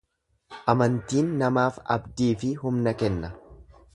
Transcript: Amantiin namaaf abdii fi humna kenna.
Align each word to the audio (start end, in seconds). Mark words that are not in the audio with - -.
Amantiin 0.71 1.29
namaaf 1.41 1.77
abdii 1.97 2.33
fi 2.45 2.51
humna 2.65 2.97
kenna. 3.03 3.33